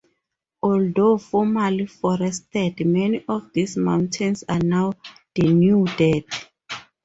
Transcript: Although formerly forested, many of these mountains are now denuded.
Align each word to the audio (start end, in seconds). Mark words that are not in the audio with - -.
Although 0.63 1.19
formerly 1.19 1.85
forested, 1.85 2.83
many 2.87 3.23
of 3.27 3.53
these 3.53 3.77
mountains 3.77 4.43
are 4.49 4.57
now 4.57 4.93
denuded. 5.35 6.23